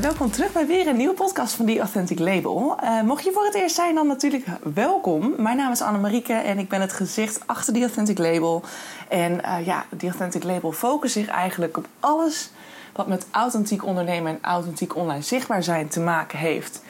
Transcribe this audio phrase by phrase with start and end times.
[0.00, 2.76] welkom terug bij weer een nieuwe podcast van The Authentic Label.
[2.82, 5.34] Uh, mocht je voor het eerst zijn, dan natuurlijk welkom.
[5.36, 8.62] Mijn naam is Annemarieke en ik ben het gezicht achter The Authentic Label.
[9.08, 12.50] En uh, ja, The Authentic Label focust zich eigenlijk op alles
[12.92, 16.82] wat met authentiek ondernemen en authentiek online zichtbaar zijn te maken heeft.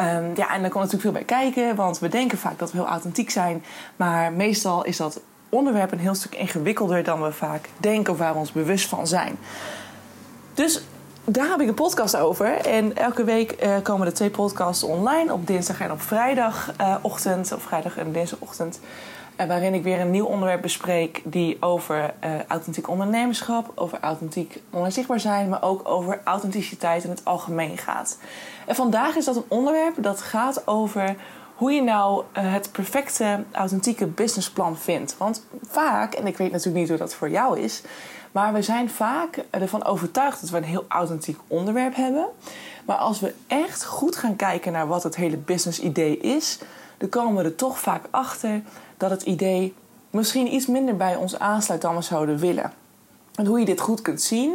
[0.00, 2.78] Um, ja, en daar komt natuurlijk veel bij kijken, want we denken vaak dat we
[2.78, 3.64] heel authentiek zijn.
[3.96, 8.32] Maar meestal is dat onderwerp een heel stuk ingewikkelder dan we vaak denken of waar
[8.32, 9.38] we ons bewust van zijn.
[10.54, 10.82] Dus
[11.26, 12.46] daar heb ik een podcast over.
[12.66, 17.52] En elke week uh, komen er twee podcasts online op dinsdag en op vrijdagochtend.
[17.52, 18.80] Of vrijdag en dinsdagochtend.
[19.40, 22.14] Uh, waarin ik weer een nieuw onderwerp bespreek die over
[22.48, 28.18] authentiek ondernemerschap, over authentiek online zichtbaar zijn, maar ook over authenticiteit in het algemeen gaat.
[28.66, 31.16] En vandaag is dat een onderwerp dat gaat over
[31.54, 35.16] hoe je nou het perfecte authentieke businessplan vindt.
[35.18, 37.82] Want vaak, en ik weet natuurlijk niet hoe dat voor jou is,
[38.36, 42.26] maar we zijn vaak ervan overtuigd dat we een heel authentiek onderwerp hebben.
[42.84, 46.58] Maar als we echt goed gaan kijken naar wat het hele business idee is,
[46.98, 48.62] dan komen we er toch vaak achter
[48.96, 49.74] dat het idee
[50.10, 52.72] misschien iets minder bij ons aansluit dan we zouden willen.
[53.34, 54.54] En hoe je dit goed kunt zien,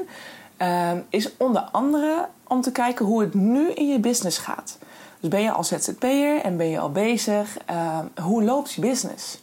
[0.58, 4.78] ehm, is onder andere om te kijken hoe het nu in je business gaat.
[5.20, 7.58] Dus ben je al ZZP'er en ben je al bezig?
[7.66, 9.40] Ehm, hoe loopt je business?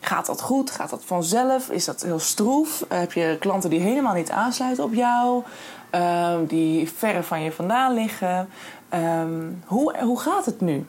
[0.00, 0.70] Gaat dat goed?
[0.70, 1.70] Gaat dat vanzelf?
[1.70, 2.84] Is dat heel stroef?
[2.88, 5.42] Heb je klanten die helemaal niet aansluiten op jou?
[5.90, 8.48] Um, die verre van je vandaan liggen?
[8.94, 10.86] Um, hoe, hoe gaat het nu?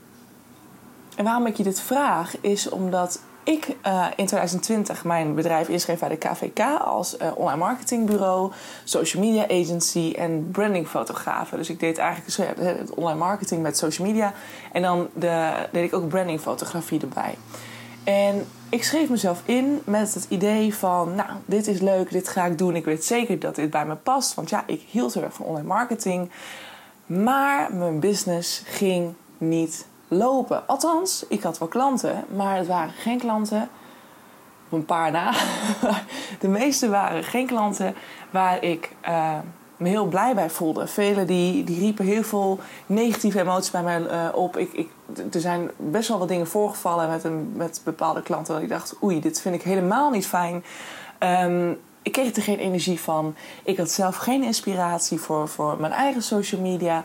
[1.15, 5.99] En waarom ik je dit vraag is omdat ik uh, in 2020 mijn bedrijf inschreef
[5.99, 8.51] bij de KVK als uh, online marketingbureau,
[8.83, 11.49] social media agency en brandingfotograaf.
[11.49, 14.33] Dus ik deed eigenlijk het online marketing met social media
[14.71, 17.35] en dan de, deed ik ook brandingfotografie erbij.
[18.03, 22.45] En ik schreef mezelf in met het idee van, nou, dit is leuk, dit ga
[22.45, 22.75] ik doen.
[22.75, 24.33] Ik weet zeker dat dit bij me past.
[24.33, 26.31] Want ja, ik hield heel erg van online marketing.
[27.05, 30.67] Maar mijn business ging niet lopen.
[30.67, 33.69] Althans, ik had wel klanten, maar het waren geen klanten.
[34.69, 35.33] Op een paar na.
[36.39, 37.95] De meeste waren geen klanten
[38.29, 39.37] waar ik uh,
[39.79, 40.87] me heel blij bij voelde.
[40.87, 44.57] Velen die, die riepen heel veel negatieve emoties bij mij uh, op.
[44.57, 44.89] Ik, ik,
[45.33, 48.53] er zijn best wel wat dingen voorgevallen met, een, met bepaalde klanten.
[48.53, 50.63] Dat ik dacht, oei, dit vind ik helemaal niet fijn.
[51.19, 53.35] Um, ik kreeg er geen energie van.
[53.63, 57.03] Ik had zelf geen inspiratie voor, voor mijn eigen social media.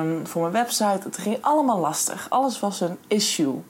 [0.00, 1.00] Um, voor mijn website.
[1.02, 2.26] Het ging allemaal lastig.
[2.30, 3.62] Alles was een issue.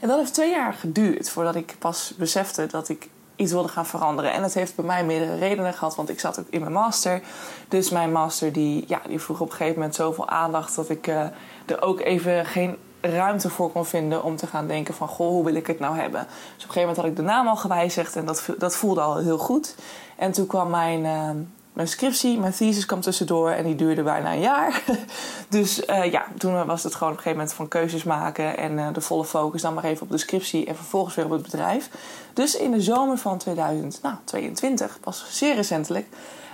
[0.00, 3.86] En dat heeft twee jaar geduurd voordat ik pas besefte dat ik iets wilde gaan
[3.86, 4.32] veranderen.
[4.32, 7.22] En het heeft bij mij meerdere redenen gehad, want ik zat ook in mijn master.
[7.68, 11.06] Dus mijn master die, ja, die vroeg op een gegeven moment zoveel aandacht dat ik
[11.06, 11.20] uh,
[11.66, 15.44] er ook even geen ruimte voor kon vinden om te gaan denken van goh, hoe
[15.44, 16.20] wil ik het nou hebben?
[16.20, 19.00] Dus op een gegeven moment had ik de naam al gewijzigd en dat, dat voelde
[19.00, 19.74] al heel goed.
[20.16, 21.30] En toen kwam mijn, uh,
[21.76, 24.82] mijn scriptie, mijn thesis kwam tussendoor en die duurde bijna een jaar.
[25.48, 28.72] dus uh, ja, toen was het gewoon op een gegeven moment van keuzes maken en
[28.72, 31.42] uh, de volle focus dan maar even op de scriptie en vervolgens weer op het
[31.42, 31.90] bedrijf.
[32.32, 36.06] Dus in de zomer van 2022, nou, pas zeer recentelijk,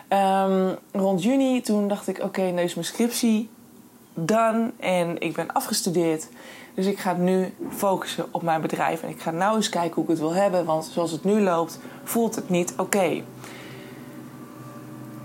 [0.09, 3.51] um, rond juni, toen dacht ik: oké, nu is mijn scriptie
[4.15, 6.29] done en ik ben afgestudeerd.
[6.75, 10.05] Dus ik ga nu focussen op mijn bedrijf en ik ga nou eens kijken hoe
[10.05, 13.23] ik het wil hebben, want zoals het nu loopt, voelt het niet oké.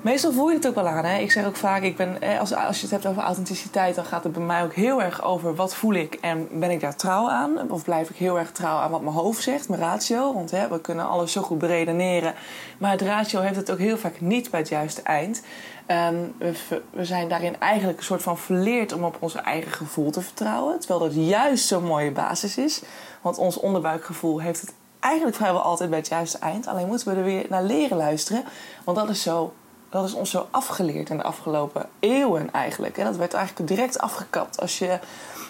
[0.01, 1.05] Meestal voel je het ook wel aan.
[1.05, 1.17] Hè?
[1.17, 4.23] Ik zeg ook vaak, ik ben, als, als je het hebt over authenticiteit, dan gaat
[4.23, 7.29] het bij mij ook heel erg over wat voel ik en ben ik daar trouw
[7.29, 7.71] aan?
[7.71, 10.33] Of blijf ik heel erg trouw aan wat mijn hoofd zegt, mijn ratio?
[10.33, 12.33] Want hè, we kunnen alles zo goed beredeneren.
[12.77, 15.41] Maar het ratio heeft het ook heel vaak niet bij het juiste eind.
[15.87, 20.11] Um, we, we, zijn daarin eigenlijk een soort van verleerd om op onze eigen gevoel
[20.11, 20.79] te vertrouwen.
[20.79, 22.81] Terwijl dat juist zo'n mooie basis is.
[23.21, 26.67] Want ons onderbuikgevoel heeft het eigenlijk vrijwel altijd bij het juiste eind.
[26.67, 28.43] Alleen moeten we er weer naar leren luisteren.
[28.83, 29.53] Want dat is zo
[29.89, 32.97] dat is ons zo afgeleerd in de afgelopen eeuwen eigenlijk.
[32.97, 34.61] En dat werd eigenlijk direct afgekapt.
[34.61, 34.99] Als je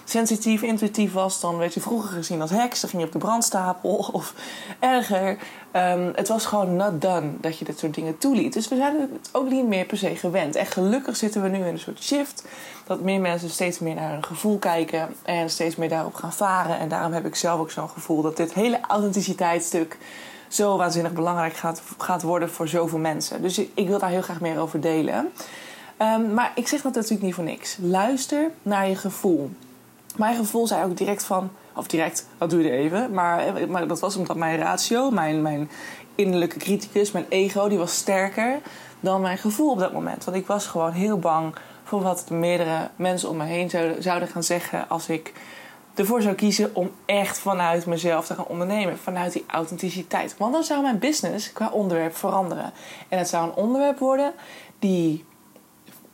[0.03, 2.81] sensitief, intuïtief was, dan werd je vroeger gezien als heks.
[2.81, 4.33] Dan ging je op de brandstapel of
[4.79, 5.37] erger.
[5.73, 8.53] Um, het was gewoon not done dat je dit soort dingen toeliet.
[8.53, 10.55] Dus we zijn het ook niet meer per se gewend.
[10.55, 12.43] En gelukkig zitten we nu in een soort shift.
[12.85, 15.15] Dat meer mensen steeds meer naar hun gevoel kijken.
[15.23, 16.79] En steeds meer daarop gaan varen.
[16.79, 19.97] En daarom heb ik zelf ook zo'n gevoel dat dit hele authenticiteitsstuk
[20.47, 23.41] zo waanzinnig belangrijk gaat, gaat worden voor zoveel mensen.
[23.41, 25.31] Dus ik, wil daar heel graag meer over delen.
[26.01, 27.77] Um, maar ik zeg dat natuurlijk niet voor niks.
[27.81, 29.51] Luister naar je gevoel.
[30.15, 33.11] Mijn gevoel zei ook direct van, of direct, dat duurde even.
[33.11, 35.69] Maar, maar dat was omdat mijn ratio, mijn, mijn
[36.15, 38.59] innerlijke criticus, mijn ego, die was sterker
[38.99, 40.23] dan mijn gevoel op dat moment.
[40.23, 44.03] Want ik was gewoon heel bang voor wat de meerdere mensen om me heen zouden,
[44.03, 45.33] zouden gaan zeggen als ik
[45.99, 48.97] ervoor zou kiezen om echt vanuit mezelf te gaan ondernemen.
[48.97, 50.37] Vanuit die authenticiteit.
[50.37, 52.73] Want dan zou mijn business qua onderwerp veranderen.
[53.09, 54.33] En het zou een onderwerp worden
[54.79, 55.25] die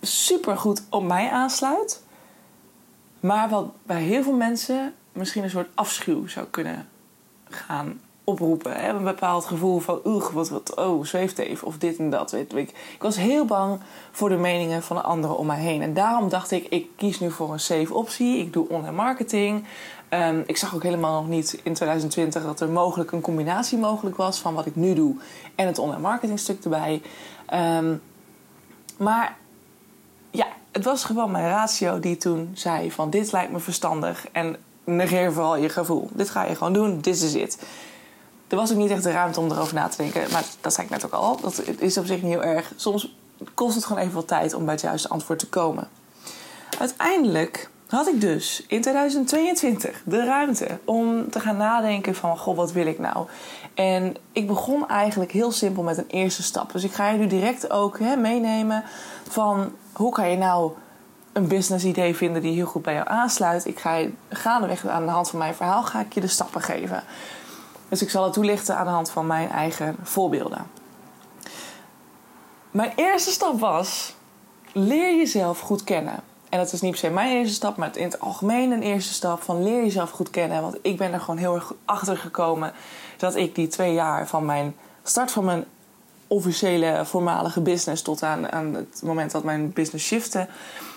[0.02, 2.04] super goed op mij aansluit.
[3.20, 6.88] Maar wat bij heel veel mensen misschien een soort afschuw zou kunnen
[7.50, 8.74] gaan oproepen.
[8.74, 8.90] Hè?
[8.90, 12.32] Een bepaald gevoel van, oeh, wat, wat, oh, zweeft even, of dit en dat.
[12.32, 12.70] Weet ik.
[12.70, 13.80] ik was heel bang
[14.12, 15.82] voor de meningen van de anderen om mij heen.
[15.82, 18.38] En daarom dacht ik, ik kies nu voor een safe optie.
[18.38, 19.66] Ik doe online marketing.
[20.10, 24.16] Ehm, ik zag ook helemaal nog niet in 2020 dat er mogelijk een combinatie mogelijk
[24.16, 25.16] was van wat ik nu doe
[25.56, 27.02] en het online marketing stuk erbij.
[27.46, 27.96] Ehm,
[28.98, 29.38] maar
[30.32, 34.56] ja, het was gewoon mijn ratio die toen zei van dit lijkt me verstandig en
[34.84, 36.10] negeer vooral je gevoel.
[36.12, 37.64] Dit ga je gewoon doen, dit is het.
[38.54, 40.32] Er was ook niet echt de ruimte om erover na te denken.
[40.32, 41.40] Maar dat zei ik net ook al.
[41.42, 42.72] Dat is op zich niet heel erg.
[42.76, 43.16] Soms
[43.54, 45.88] kost het gewoon even wat tijd om bij het juiste antwoord te komen.
[46.80, 52.38] Uiteindelijk had ik dus in 2022 de ruimte om te gaan nadenken van...
[52.38, 53.28] Goh, wat wil ik nou?
[53.74, 56.72] En ik begon eigenlijk heel simpel met een eerste stap.
[56.72, 58.84] Dus ik ga je nu direct ook hè, meenemen
[59.30, 59.72] van...
[59.94, 60.72] hoe kan je nou
[61.32, 63.66] een business idee vinden die heel goed bij jou aansluit.
[63.66, 66.62] Ik ga je gaandeweg aan de hand van mijn verhaal ga ik je de stappen
[66.62, 67.04] geven.
[67.94, 70.66] Dus ik zal het toelichten aan de hand van mijn eigen voorbeelden.
[72.72, 74.16] Mijn eerste stap was:
[74.72, 76.20] leer jezelf goed kennen.
[76.50, 79.14] En dat is niet per se mijn eerste stap, maar in het algemeen een eerste
[79.14, 80.62] stap van leer jezelf goed kennen.
[80.62, 82.74] Want ik ben er gewoon heel erg achter gekomen
[83.18, 85.66] dat ik die twee jaar van mijn start van mijn
[86.28, 90.48] officiële voormalige business tot aan, aan het moment dat mijn business shifte,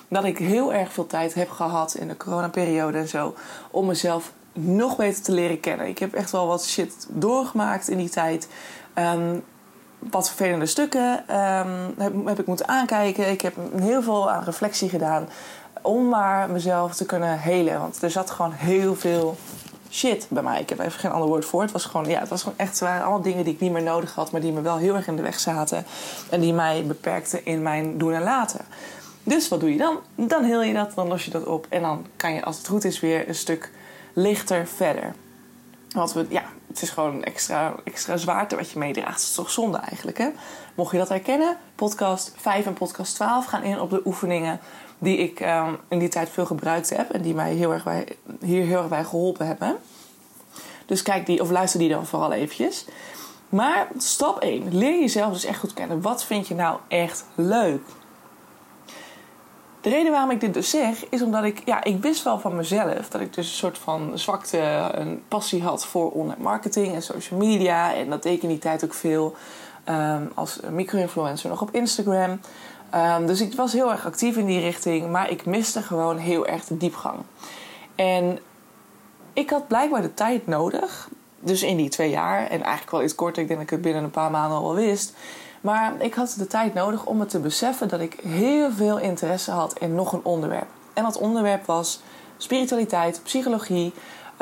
[0.09, 3.35] dat ik heel erg veel tijd heb gehad in de coronaperiode en zo
[3.71, 5.87] om mezelf nog beter te leren kennen.
[5.87, 8.49] Ik heb echt wel wat shit doorgemaakt in die tijd.
[8.99, 9.43] Um,
[9.99, 11.95] wat vervelende stukken um,
[12.25, 13.31] heb, ik moeten aankijken.
[13.31, 15.29] Ik heb heel veel aan reflectie gedaan
[15.83, 17.81] om maar mezelf te kunnen helen.
[17.81, 19.37] Want er zat gewoon heel veel
[19.91, 20.61] shit bij mij.
[20.61, 21.63] Ik heb even geen ander woord voor.
[21.63, 23.83] Het was gewoon, ja, het was gewoon echt, waren allemaal dingen die ik niet meer
[23.83, 25.85] nodig had, maar die me wel heel erg in de weg zaten.
[26.31, 28.61] En die mij beperkten in mijn doen en laten.
[29.23, 29.99] Dus wat doe je dan?
[30.15, 31.67] Dan heel je dat, dan los je dat op.
[31.69, 33.71] En dan kan je, als het goed is, weer een stuk
[34.17, 35.15] lichter verder.
[35.91, 39.21] Want we, ja, het is gewoon extra, extra zwaarte wat je meedraagt.
[39.21, 40.29] Het is toch zonde eigenlijk, hè?
[40.75, 44.61] Mocht je dat herkennen, podcast 5 en podcast 12 gaan in op de oefeningen
[44.99, 48.09] die ik ehm, in die tijd veel gebruikt heb en die mij heel erg bij,
[48.41, 49.77] hier heel erg bij geholpen hebben.
[50.87, 52.85] Dus kijk die of luister die dan vooral eventjes.
[53.49, 56.01] Maar stap 1, leer jezelf dus echt goed kennen.
[56.01, 57.83] Wat vind je nou echt leuk?
[59.81, 62.57] De reden waarom ik dit dus zeg, is omdat ik, ja, ik wist wel van
[62.57, 64.59] mezelf dat ik dus een soort van zwakte,
[64.93, 67.95] een passie had voor online marketing en social media.
[67.95, 69.35] En dat deed ik in die tijd ook veel
[69.89, 72.41] um, als micro-influencer nog op Instagram.
[72.95, 76.47] Um, dus ik was heel erg actief in die richting, maar ik miste gewoon heel
[76.47, 77.19] erg de diepgang.
[77.95, 78.39] En
[79.33, 81.09] ik had blijkbaar de tijd nodig,
[81.41, 83.85] dus in die twee jaar, en eigenlijk wel iets korter, ik denk dat ik het
[83.85, 85.15] binnen een paar maanden al wel wist
[85.61, 89.51] maar ik had de tijd nodig om het te beseffen dat ik heel veel interesse
[89.51, 90.67] had in nog een onderwerp.
[90.93, 92.01] En dat onderwerp was
[92.37, 93.93] spiritualiteit, psychologie,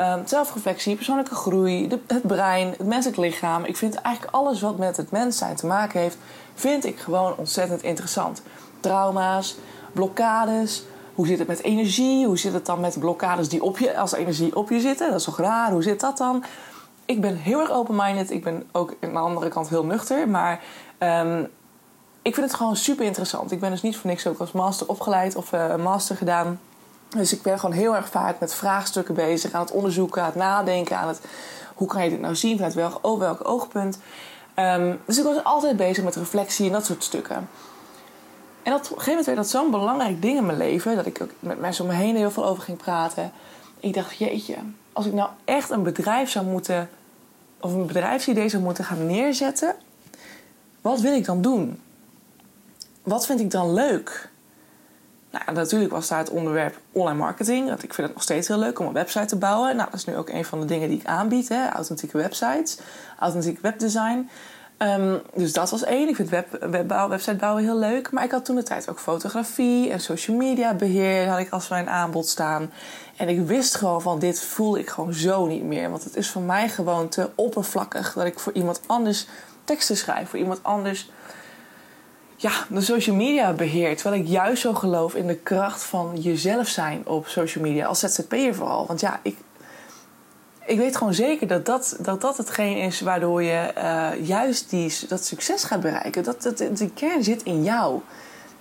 [0.01, 3.63] um, zelfreflectie, persoonlijke groei, het brein, het menselijk lichaam.
[3.63, 6.17] Ik vind eigenlijk alles wat met het mens zijn te maken heeft,
[6.53, 8.41] vind ik gewoon ontzettend interessant.
[8.79, 9.57] Trauma's,
[9.91, 10.83] blokkades,
[11.15, 12.25] hoe zit het met energie?
[12.25, 15.09] Hoe zit het dan met blokkades die op je, als energie op je zitten?
[15.09, 15.71] Dat is toch raar?
[15.71, 16.43] Hoe zit dat dan?
[17.05, 18.31] Ik ben heel erg open-minded.
[18.31, 20.29] Ik ben ook aan de andere kant heel nuchter.
[20.29, 20.63] Maar
[20.99, 21.49] Um,
[22.21, 23.51] ik vind het gewoon super interessant.
[23.51, 26.59] Ik ben dus niet voor niks ook als master opgeleid of uh, master gedaan.
[27.09, 30.37] Dus ik ben gewoon heel erg vaak met vraagstukken bezig, aan het onderzoeken, aan het
[30.37, 31.19] nadenken, aan het
[31.75, 33.99] hoe kan je dit nou zien, vanuit welk, oh, welk oogpunt.
[34.55, 37.49] Um, dus ik was altijd bezig met reflectie en dat soort stukken.
[38.63, 41.21] En op een gegeven moment werd dat zo'n belangrijk ding in mijn leven, dat ik
[41.21, 43.31] ook met mensen om me heen heel veel over ging praten.
[43.79, 44.55] Ik dacht, jeetje,
[44.93, 46.89] als ik nou echt een bedrijf zou moeten,
[47.59, 49.75] of een bedrijfsidee zou moeten gaan neerzetten,
[50.89, 51.81] wat wil ik dan doen?
[53.03, 54.29] Wat vind ik dan leuk?
[55.31, 57.67] Nou, natuurlijk was daar het onderwerp online marketing.
[57.67, 59.75] Want ik vind het nog steeds heel leuk om een website te bouwen.
[59.75, 61.49] Nou, dat is nu ook een van de dingen die ik aanbied.
[61.49, 61.69] Hè?
[61.69, 62.77] Authentieke websites,
[63.19, 64.29] authentiek webdesign.
[64.77, 66.09] Um, dus dat was één.
[66.09, 68.11] Ik vind web, webbouw, website bouwen heel leuk.
[68.11, 71.67] Maar ik had toen de tijd ook fotografie en social media beheer had ik als
[71.67, 72.71] mijn aanbod staan.
[73.17, 75.89] En ik wist gewoon van dit voel ik gewoon zo niet meer.
[75.89, 79.27] Want het is voor mij gewoon te oppervlakkig dat ik voor iemand anders
[79.65, 81.09] teksten schrijf voor iemand anders.
[82.35, 83.97] Ja, de social media beheert.
[84.01, 87.85] Terwijl ik juist zo geloof in de kracht van jezelf zijn op social media.
[87.85, 88.85] Als ZZP'er vooral.
[88.85, 89.37] Want ja, ik,
[90.65, 94.93] ik weet gewoon zeker dat dat, dat, dat hetgeen is waardoor je uh, juist die,
[95.07, 96.23] dat succes gaat bereiken.
[96.23, 98.01] Dat, dat, de kern zit in jou.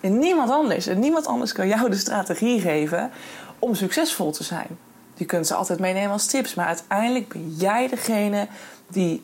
[0.00, 0.86] En niemand anders.
[0.86, 3.10] En niemand anders kan jou de strategie geven
[3.58, 4.78] om succesvol te zijn.
[5.14, 6.54] Je kunt ze altijd meenemen als tips.
[6.54, 8.46] Maar uiteindelijk ben jij degene
[8.88, 9.22] die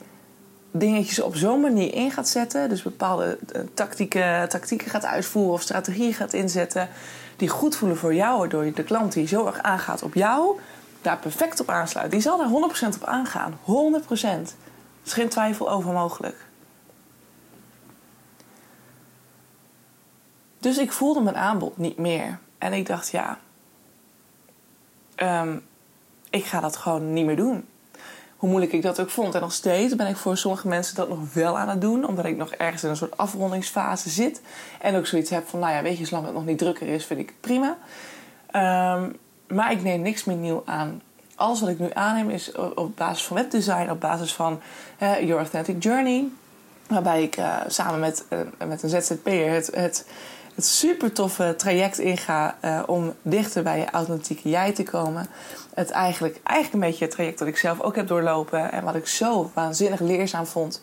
[0.71, 5.63] dingetjes op zo'n manier in gaat zetten, dus bepaalde eh, tactieken, tactieken gaat uitvoeren of
[5.63, 6.89] strategieën gaat inzetten,
[7.37, 10.59] die goed voelen voor jou, waardoor je de klant die zo erg aangaat op jou,
[11.03, 12.11] daar perfect op aansluit.
[12.11, 12.49] Die zal daar
[12.93, 13.59] 100% op aangaan.
[13.65, 13.67] 100%.
[14.13, 16.37] Er is geen twijfel over mogelijk.
[20.59, 22.39] Dus ik voelde mijn aanbod niet meer.
[22.59, 23.39] En ik dacht, ja,
[25.15, 25.59] ehm,
[26.31, 27.67] ik ga dat gewoon niet meer doen.
[28.41, 29.35] Hoe moeilijk ik dat ook vond.
[29.35, 32.07] En nog steeds ben ik voor sommige mensen dat nog wel aan het doen.
[32.07, 34.41] Omdat ik nog ergens in een soort afrondingsfase zit.
[34.81, 37.05] En ook zoiets heb van, nou ja, weet je, zolang het nog niet drukker is,
[37.05, 37.77] vind ik het prima.
[38.95, 39.17] Um,
[39.49, 41.03] maar ik neem niks meer nieuw aan.
[41.35, 44.61] Alles wat ik nu aanneem is op basis van webdesign, op basis van
[44.99, 46.29] Your Authentic Journey.
[46.89, 50.07] Waarbij ik uh, samen met, uh, met een ZZP'er het, het,
[50.55, 55.27] het super toffe traject inga uh, om dichter bij je authentieke jij te komen.
[55.75, 58.95] Het eigenlijk, eigenlijk een beetje het traject dat ik zelf ook heb doorlopen en wat
[58.95, 60.81] ik zo waanzinnig leerzaam vond.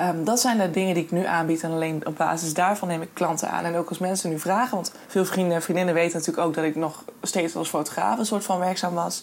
[0.00, 1.62] Um, dat zijn de dingen die ik nu aanbied.
[1.62, 3.64] En alleen op basis daarvan neem ik klanten aan.
[3.64, 6.64] En ook als mensen nu vragen, want veel vrienden en vriendinnen weten natuurlijk ook dat
[6.64, 9.22] ik nog steeds als fotograaf een soort van werkzaam was.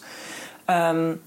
[0.66, 1.22] Um,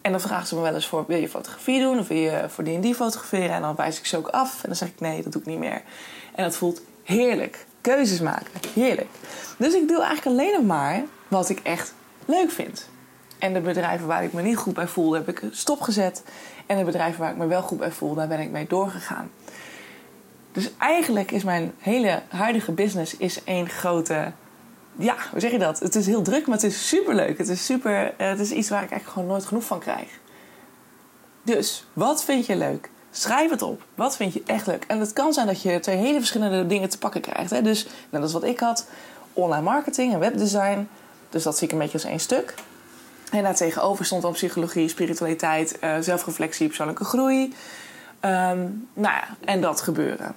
[0.00, 2.44] en dan vragen ze me wel eens voor: wil je fotografie doen of wil je
[2.48, 3.50] voor die en die fotograferen?
[3.50, 4.54] En dan wijs ik ze ook af.
[4.54, 5.82] En dan zeg ik: nee, dat doe ik niet meer.
[6.34, 7.66] En dat voelt heerlijk.
[7.80, 9.08] Keuzes maken, heerlijk.
[9.56, 11.94] Dus ik doe eigenlijk alleen nog maar wat ik echt
[12.24, 12.88] leuk vind.
[13.38, 16.22] En de bedrijven waar ik me niet goed bij voelde, heb ik stopgezet.
[16.66, 19.30] En de bedrijven waar ik me wel goed bij voel, daar ben ik mee doorgegaan.
[20.52, 24.32] Dus eigenlijk is mijn hele huidige business is één grote.
[24.96, 25.78] Ja, hoe zeg je dat?
[25.78, 27.38] Het is heel druk, maar het is super leuk.
[27.38, 28.14] Het is super.
[28.16, 30.08] Eh, het is iets waar ik eigenlijk gewoon nooit genoeg van krijg.
[31.42, 32.90] Dus, wat vind je leuk?
[33.10, 33.82] Schrijf het op.
[33.94, 34.84] Wat vind je echt leuk?
[34.88, 37.50] En het kan zijn dat je twee hele verschillende dingen te pakken krijgt.
[37.50, 37.62] Hè?
[37.62, 38.86] Dus, net als wat ik had:
[39.32, 40.88] online marketing en webdesign.
[41.30, 42.54] Dus dat zie ik een beetje als één stuk.
[43.30, 47.42] En daartegenover stond dan psychologie, spiritualiteit, uh, zelfreflectie, persoonlijke groei.
[48.24, 50.34] Um, nou ja, en dat gebeuren.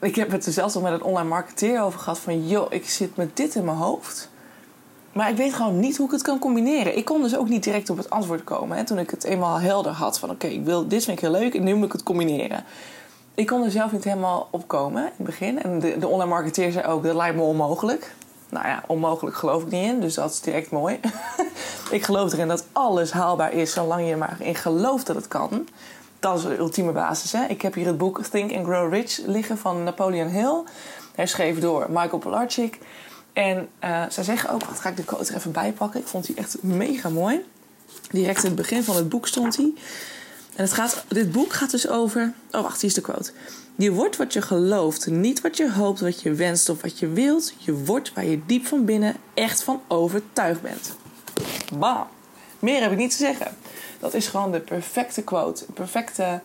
[0.00, 2.48] Ik heb het er zelfs al met een online marketeer over gehad van...
[2.48, 4.28] joh, ik zit met dit in mijn hoofd.
[5.18, 6.96] Maar ik weet gewoon niet hoe ik het kan combineren.
[6.96, 8.76] Ik kon dus ook niet direct op het antwoord komen.
[8.76, 10.30] Hè, toen ik het eenmaal helder had van...
[10.30, 12.64] oké, ik wil dit vind ik heel leuk en nu moet ik het combineren.
[13.34, 15.62] Ik kon er zelf niet helemaal op komen in het begin.
[15.62, 18.14] En de, de online marketeer zei ook, dat lijkt me onmogelijk.
[18.48, 21.00] Nou ja, onmogelijk geloof ik niet in, dus dat is direct mooi.
[21.90, 25.68] ik geloof erin dat alles haalbaar is, zolang je maar in gelooft dat het kan.
[26.18, 27.32] Dat is de ultieme basis.
[27.32, 27.44] Hè?
[27.44, 30.62] Ik heb hier het boek Think and Grow Rich liggen van Napoleon Hill.
[31.14, 32.78] Herschreven door Michael Pilarczyk.
[33.32, 36.00] En uh, zij zeggen ook, wat ga ik de quote er even bij pakken.
[36.00, 37.44] Ik vond die echt mega mooi.
[38.10, 39.72] Direct in het begin van het boek stond hij.
[40.56, 42.32] En het gaat, dit boek gaat dus over.
[42.50, 43.32] Oh, wacht, hier is de quote.
[43.76, 47.08] Je wordt wat je gelooft, niet wat je hoopt, wat je wenst of wat je
[47.08, 47.52] wilt.
[47.56, 50.96] Je wordt waar je diep van binnen echt van overtuigd bent.
[51.78, 52.06] Bam.
[52.58, 53.56] Meer heb ik niet te zeggen.
[54.00, 55.64] Dat is gewoon de perfecte quote.
[55.74, 56.40] Perfecte,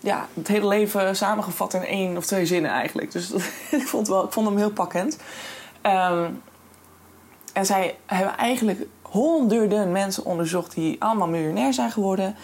[0.00, 3.12] ja, het hele leven samengevat in één of twee zinnen eigenlijk.
[3.12, 3.30] Dus
[3.70, 5.16] ik, vond wel, ik vond hem heel pakkend.
[5.86, 6.42] Um,
[7.52, 12.36] en zij hebben eigenlijk honderden mensen onderzocht die allemaal miljonair zijn geworden.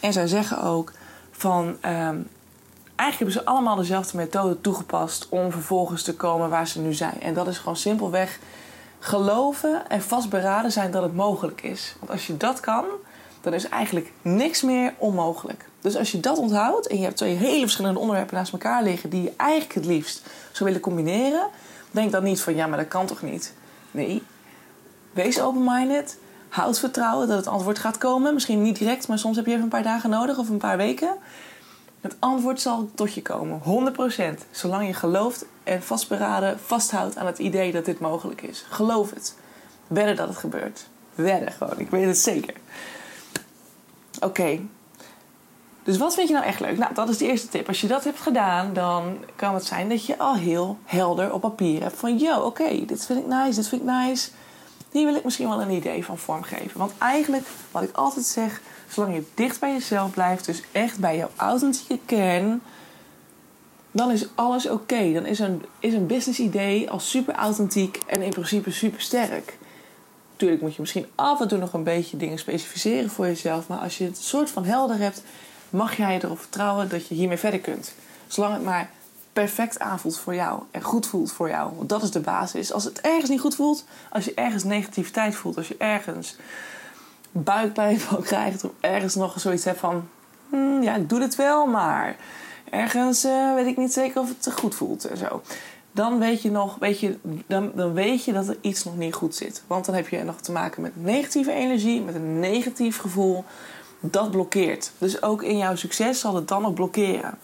[0.00, 0.92] En zij zeggen ook
[1.30, 1.66] van.
[1.66, 2.28] Um,
[2.96, 7.20] eigenlijk hebben ze allemaal dezelfde methode toegepast om vervolgens te komen waar ze nu zijn.
[7.20, 8.38] En dat is gewoon simpelweg
[8.98, 11.94] geloven en vastberaden zijn dat het mogelijk is.
[11.98, 12.84] Want als je dat kan,
[13.40, 15.68] dan is eigenlijk niks meer onmogelijk.
[15.80, 19.10] Dus als je dat onthoudt en je hebt twee hele verschillende onderwerpen naast elkaar liggen
[19.10, 20.22] die je eigenlijk het liefst
[20.52, 21.46] zou willen combineren,
[21.94, 23.54] denk dan niet van ja, maar dat kan toch niet?
[23.90, 24.22] Nee.
[25.12, 26.18] Wees open-minded.
[26.48, 28.34] Houd vertrouwen dat het antwoord gaat komen.
[28.34, 30.76] Misschien niet direct, maar soms heb je even een paar dagen nodig of een paar
[30.76, 31.16] weken.
[32.00, 34.46] Het antwoord zal tot je komen, 100%.
[34.50, 38.64] Zolang je gelooft en vastberaden vasthoudt aan het idee dat dit mogelijk is.
[38.68, 39.34] Geloof het.
[39.86, 40.88] Wedden dat het gebeurt.
[41.14, 42.54] Wedden gewoon, ik weet het zeker.
[44.20, 44.60] Oké.
[45.84, 46.78] Dus wat vind je nou echt leuk?
[46.78, 47.68] Nou, dat is de eerste tip.
[47.68, 51.40] Als je dat hebt gedaan, dan kan het zijn dat je al heel helder op
[51.40, 52.18] papier hebt van...
[52.18, 54.30] Yo, oké, dit vind ik nice, dit vind ik nice.
[54.90, 56.78] Hier wil ik misschien wel een idee van vormgeven.
[56.78, 61.16] Want eigenlijk, wat ik altijd zeg zolang je dicht bij jezelf blijft, dus echt bij
[61.16, 62.62] jouw authentieke kern,
[63.90, 65.12] dan is alles oké.
[65.12, 69.58] Dan is een, is een business idee al super authentiek en in principe super sterk.
[70.32, 73.78] Natuurlijk moet je misschien af en toe nog een beetje dingen specificeren voor jezelf, maar
[73.78, 75.22] als je het soort van helder hebt,
[75.74, 77.94] mag jij erop vertrouwen dat je hiermee verder kunt.
[78.26, 78.90] Zolang het maar
[79.32, 81.72] perfect aanvoelt voor jou en goed voelt voor jou.
[81.76, 82.72] Want dat is de basis.
[82.72, 86.36] Als het ergens niet goed voelt, als je ergens negativiteit voelt, als je ergens
[87.32, 88.64] buikpijn van krijgt.
[88.64, 90.08] Of ergens nog zoiets hebt van...
[90.48, 92.16] Hmm, ja, ik doe het wel, maar
[92.70, 95.42] ergens uh, weet ik niet zeker of het goed voelt en zo.
[95.92, 99.14] Dan weet je nog, weet je, dan, dan weet je dat er iets nog niet
[99.14, 99.62] goed zit.
[99.66, 103.44] Want dan heb je nog te maken met negatieve energie, met een negatief gevoel.
[104.00, 104.92] Dat blokkeert.
[104.98, 107.38] Dus ook in jouw succes zal het dan nog blokkeren.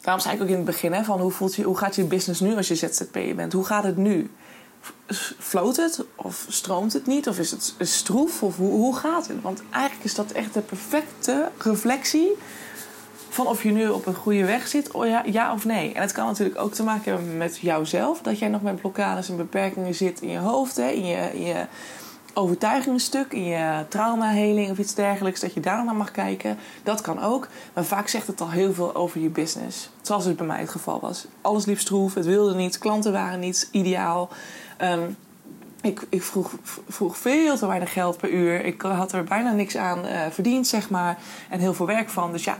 [0.00, 2.04] Daarom zei ik ook in het begin: hè, van hoe, voelt je, hoe gaat je
[2.04, 3.52] business nu als je ZZP'er bent?
[3.52, 4.30] Hoe gaat het nu?
[5.38, 6.04] Floot het?
[6.16, 7.28] Of stroomt het niet?
[7.28, 8.42] Of is het stroef?
[8.42, 9.42] Of hoe, hoe gaat het?
[9.42, 12.30] Want eigenlijk is dat echt de perfecte reflectie
[13.32, 15.92] van of je nu op een goede weg zit, oh ja, of nee.
[15.92, 18.20] En het kan natuurlijk ook te maken hebben met jouzelf.
[18.20, 21.44] Dat jij nog met blokkades en beperkingen zit in je hoofd, hè, in, je, in
[21.44, 21.66] je
[22.34, 25.40] overtuigingsstuk, in je traumaheling of iets dergelijks.
[25.40, 26.58] Dat je daar naar mag kijken.
[26.82, 27.48] Dat kan ook.
[27.74, 29.90] Maar vaak zegt het al heel veel over je business.
[30.02, 31.26] Zoals het bij mij het geval was.
[31.40, 34.28] Alles liep stroef, het wilde niet, klanten waren niet ideaal.
[34.76, 35.10] Ehm,
[35.80, 36.54] ik, ik vroeg,
[36.88, 38.64] vroeg, veel te weinig geld per uur.
[38.64, 41.18] Ik had er bijna niks aan uh, verdiend, zeg maar.
[41.48, 42.32] En heel veel werk van.
[42.32, 42.58] Dus ja,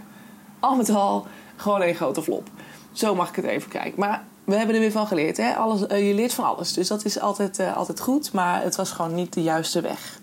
[0.61, 1.27] al met al
[1.57, 2.49] gewoon een grote flop.
[2.93, 4.01] Zo mag ik het even kijken.
[4.01, 5.37] Maar we hebben er weer van geleerd.
[5.37, 5.55] Hè?
[5.55, 6.73] Alles, uh, je leert van alles.
[6.73, 8.33] Dus dat is altijd, uh, altijd goed.
[8.33, 10.21] Maar het was gewoon niet de juiste weg.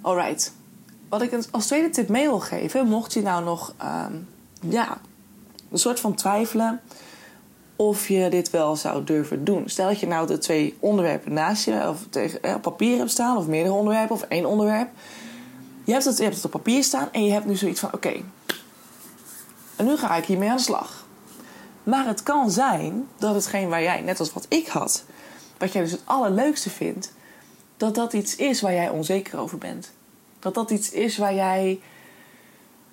[0.00, 0.52] Alright.
[1.08, 2.86] Wat ik als tweede tip mee wil geven.
[2.86, 4.28] Mocht je nou nog um,
[4.60, 4.98] ja,
[5.70, 6.80] een soort van twijfelen.
[7.76, 9.68] Of je dit wel zou durven doen.
[9.68, 11.88] Stel dat je nou de twee onderwerpen naast je.
[11.88, 13.36] Of tegen, eh, op papier hebt staan.
[13.36, 14.14] Of meerdere onderwerpen.
[14.14, 14.88] Of één onderwerp.
[15.84, 17.08] Je hebt het, je hebt het op papier staan.
[17.12, 17.92] En je hebt nu zoiets van.
[17.92, 18.12] Oké.
[19.76, 20.97] En nu ga ik hiermee aan de slag.
[21.88, 25.04] Maar het kan zijn dat hetgeen waar jij, net als wat ik had,
[25.58, 27.12] wat jij dus het allerleukste vindt,
[27.76, 29.92] dat dat iets is waar jij onzeker over bent.
[30.38, 31.80] Dat dat iets is waar jij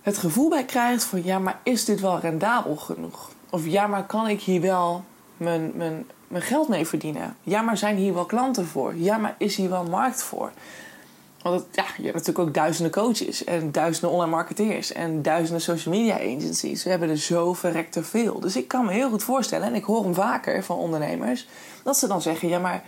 [0.02, 3.32] het gevoel bij krijgt van ja, maar is dit wel rendabel genoeg?
[3.50, 5.04] Of ja, maar kan ik hier wel
[5.38, 7.38] mijn, mijn, mijn geld mee verdienen?
[7.42, 8.96] Ja, maar zijn hier wel klanten voor?
[8.96, 10.52] Ja, maar is hier wel markt voor?
[11.46, 15.96] Want ja, je hebt natuurlijk ook duizenden coaches en duizenden online marketeers en duizenden social
[15.96, 16.84] media agencies.
[16.84, 18.40] We hebben er zo verrekte veel.
[18.40, 21.48] Dus ik kan me heel goed voorstellen, en ik hoor hem vaker van ondernemers,
[21.84, 22.84] dat ze dan zeggen: ja, maar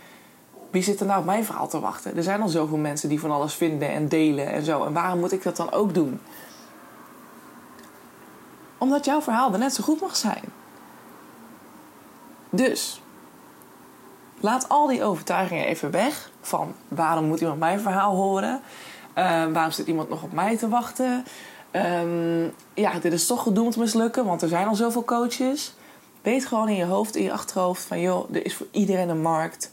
[0.71, 2.17] wie zit er nou op mijn verhaal te wachten?
[2.17, 4.83] Er zijn al zoveel mensen die van alles vinden en delen en zo.
[4.83, 6.19] En waarom moet ik dat dan ook doen?
[8.77, 10.43] Omdat jouw verhaal er net zo goed mag zijn.
[12.49, 13.01] Dus
[14.39, 16.31] Laat al die overtuigingen even weg.
[16.41, 18.61] Van waarom moet iemand mijn verhaal horen?
[19.17, 21.25] Uh, waarom zit iemand nog op mij te wachten?
[21.71, 25.73] Um, ja, dit is toch gedoemd mislukken, want er zijn al zoveel coaches.
[26.21, 29.21] Weet gewoon in je hoofd, in je achterhoofd van joh, er is voor iedereen een
[29.21, 29.71] markt.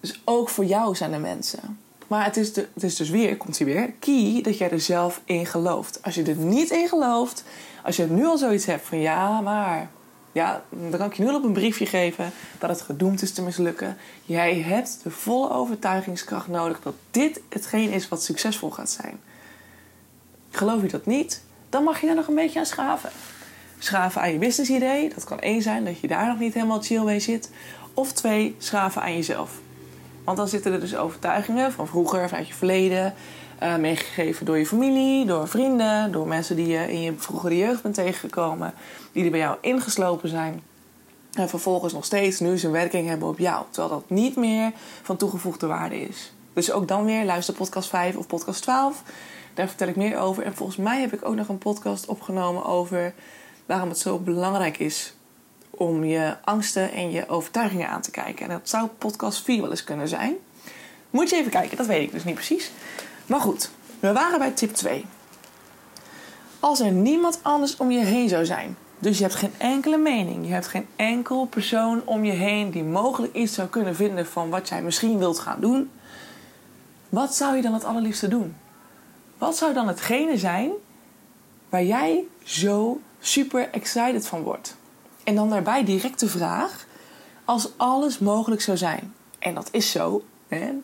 [0.00, 1.78] Dus ook voor jou zijn er mensen.
[2.06, 5.20] Maar het is, het is dus weer, komt hij weer, key dat jij er zelf
[5.24, 6.00] in gelooft.
[6.02, 7.44] Als je er niet in gelooft,
[7.84, 9.90] als je nu al zoiets hebt van ja, maar
[10.32, 13.42] ja, dan kan ik je nu op een briefje geven dat het gedoemd is te
[13.42, 13.96] mislukken.
[14.24, 19.20] Jij hebt de volle overtuigingskracht nodig dat dit hetgeen is wat succesvol gaat zijn.
[20.50, 23.10] Geloof je dat niet, dan mag je daar nog een beetje aan schaven.
[23.78, 26.82] Schaven aan je business idee, dat kan één zijn dat je daar nog niet helemaal
[26.82, 27.50] chill mee zit.
[27.94, 29.60] Of twee, schaven aan jezelf.
[30.24, 33.14] Want dan zitten er dus overtuigingen van vroeger, vanuit je verleden,
[33.62, 37.82] uh, meegegeven door je familie, door vrienden, door mensen die je in je vroegere jeugd
[37.82, 38.74] bent tegengekomen,
[39.12, 40.62] die er bij jou ingeslopen zijn.
[41.32, 43.64] En vervolgens nog steeds nu zijn werking hebben op jou.
[43.70, 46.32] Terwijl dat niet meer van toegevoegde waarde is.
[46.52, 49.02] Dus ook dan weer luister podcast 5 of podcast 12.
[49.54, 50.42] Daar vertel ik meer over.
[50.42, 53.14] En volgens mij heb ik ook nog een podcast opgenomen over
[53.66, 55.14] waarom het zo belangrijk is
[55.70, 58.44] om je angsten en je overtuigingen aan te kijken.
[58.44, 60.36] En dat zou podcast 4 wel eens kunnen zijn.
[61.10, 62.70] Moet je even kijken, dat weet ik dus niet precies.
[63.30, 65.06] Maar goed, we waren bij tip 2.
[66.60, 70.46] Als er niemand anders om je heen zou zijn, dus je hebt geen enkele mening,
[70.46, 74.50] je hebt geen enkel persoon om je heen die mogelijk iets zou kunnen vinden van
[74.50, 75.90] wat jij misschien wilt gaan doen,
[77.08, 78.56] wat zou je dan het allerliefste doen?
[79.38, 80.70] Wat zou dan hetgene zijn
[81.68, 84.76] waar jij zo super excited van wordt?
[85.24, 86.86] En dan daarbij direct de vraag:
[87.44, 90.22] als alles mogelijk zou zijn, en dat is zo,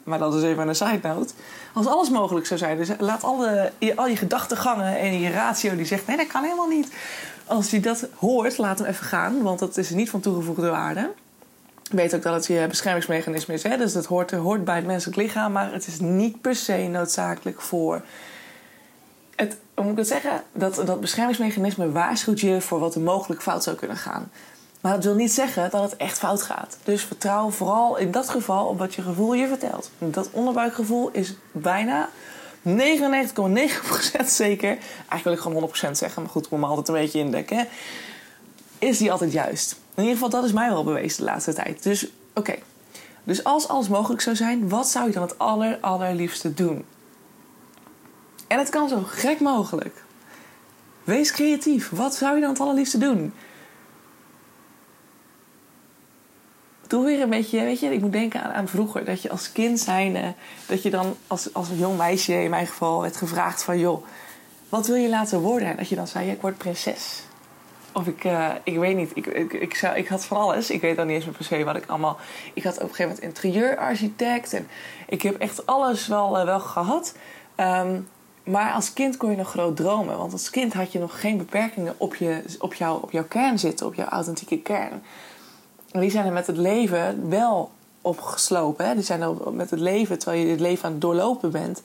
[0.04, 1.34] maar dat is even een side note.
[1.74, 5.84] Als alles mogelijk zou zijn, dus laat alle, al je gedachtegangen en je ratio die
[5.84, 6.92] zegt: nee, dat kan helemaal niet.
[7.46, 11.10] Als je dat hoort, laat hem even gaan, want dat is niet van toegevoegde waarde.
[11.90, 13.76] Weet ook dat het je beschermingsmechanisme is, hè?
[13.76, 17.60] dus dat hoort, hoort bij het menselijk lichaam, maar het is niet per se noodzakelijk
[17.60, 18.02] voor.
[19.36, 20.42] Het, hoe moet ik zeggen?
[20.52, 24.30] Dat, dat beschermingsmechanisme waarschuwt je voor wat er mogelijk fout zou kunnen gaan.
[24.86, 26.78] Maar dat wil niet zeggen dat het echt fout gaat.
[26.84, 29.90] Dus vertrouw vooral in dat geval op wat je gevoel je vertelt.
[29.98, 32.08] Dat onderbuikgevoel is bijna
[32.64, 32.70] 99,9%
[34.26, 34.68] zeker.
[35.08, 37.68] Eigenlijk wil ik gewoon 100% zeggen, maar goed, ik moet me altijd een beetje indekken.
[38.78, 39.72] Is die altijd juist?
[39.72, 41.82] In ieder geval, dat is mij wel bewezen de laatste tijd.
[41.82, 42.54] Dus oké.
[43.24, 46.84] Dus als alles mogelijk zou zijn, wat zou je dan het aller, allerliefste doen?
[48.46, 50.02] En het kan zo gek mogelijk.
[51.04, 51.90] Wees creatief.
[51.90, 53.32] Wat zou je dan het allerliefste doen?
[56.90, 59.04] Doe weer een beetje, weet je, ik moet denken aan, vroeger.
[59.04, 60.34] Dat je als kind zijnde,
[60.66, 63.78] dat je dan als, als een jong meisje in mijn geval werd gevraagd van...
[63.78, 64.04] joh,
[64.68, 65.68] wat wil je laten worden?
[65.68, 67.22] En dat je dan zei, ik word prinses.
[67.92, 70.70] Of ik, uh, ik weet niet, ik, ik, ik, zou, ik had van alles.
[70.70, 72.18] Ik weet dan niet eens meer per se wat ik allemaal...
[72.54, 74.52] Ik had op een gegeven moment interieurarchitect.
[74.52, 74.68] En
[75.06, 77.14] ik heb echt alles wel, uh, wel gehad.
[77.56, 78.08] Um,
[78.44, 80.18] maar als kind kon je nog groot dromen.
[80.18, 83.58] Want als kind had je nog geen beperkingen op, je, op, jou, op jouw kern
[83.58, 83.86] zitten.
[83.86, 85.02] Op jouw authentieke kern.
[86.00, 88.86] Die zijn er met het leven wel opgeslopen.
[88.86, 88.94] Hè?
[88.94, 91.82] Die zijn er met het leven, terwijl je het leven aan het doorlopen bent...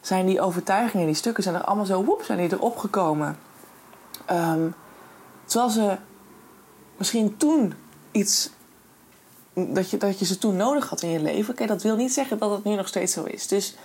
[0.00, 2.04] zijn die overtuigingen, die stukken, zijn er allemaal zo...
[2.04, 3.38] woep, zijn die erop gekomen.
[4.30, 4.74] Um,
[5.44, 5.96] terwijl ze
[6.96, 7.74] misschien toen
[8.10, 8.50] iets...
[9.54, 11.54] Dat je, dat je ze toen nodig had in je leven.
[11.54, 13.48] Kijk, dat wil niet zeggen dat het nu nog steeds zo is.
[13.48, 13.76] Dus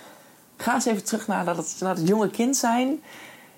[0.60, 3.02] Ga eens even terug naar dat, naar het jonge kind zijn.